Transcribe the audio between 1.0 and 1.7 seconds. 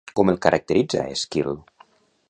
Èsquil?